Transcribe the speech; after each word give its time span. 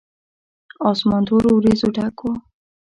اسمان 0.89 1.21
تورو 1.27 1.49
وريځو 1.53 1.87
ډک 1.95 2.17
و. 2.21 2.23